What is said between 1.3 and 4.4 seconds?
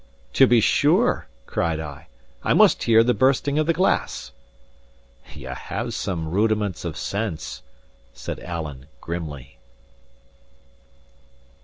cried I. "I must hear the bursting of the glass!"